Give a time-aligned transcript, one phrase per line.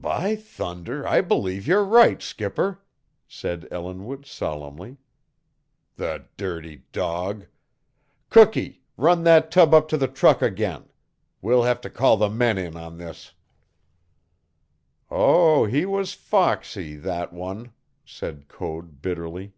[0.00, 2.84] "By thunder, I believe you're right, skipper!"
[3.26, 4.96] said Ellinwood solemnly.
[5.96, 7.46] "The dirty dog!
[8.30, 10.88] Cookee, run that tub up to the truck again.
[11.42, 13.32] We'll have to call the men in on this."
[15.10, 17.72] "Oh, he was foxy, that one!"
[18.04, 19.52] said Code bitterly.